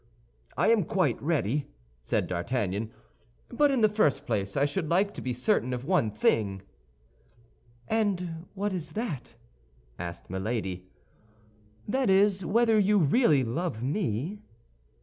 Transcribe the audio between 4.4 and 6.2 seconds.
I should like to be certain of one